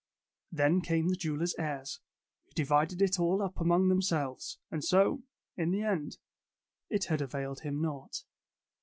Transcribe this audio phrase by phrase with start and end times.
[0.51, 1.99] Then came the jeweller's heirs,
[2.45, 5.21] who divided it all up among themselves, and so,
[5.55, 6.17] in the end,
[6.89, 8.23] it had availed him naught.